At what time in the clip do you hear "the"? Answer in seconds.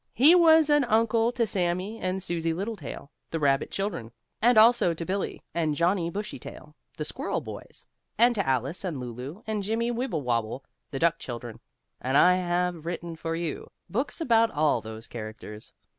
3.29-3.39, 6.97-7.05, 10.89-10.97